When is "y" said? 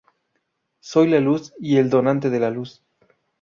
1.59-1.77